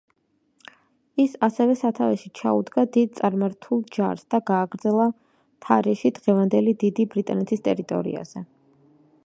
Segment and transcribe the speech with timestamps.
[1.23, 5.05] ის ასევე სათავეში ჩაუდგა დიდ წარმართულ ჯარს და გააგრძელა
[5.67, 8.47] თარეში დღევანდელი დიდი ბრიტანეთის ტერიტორიაზე.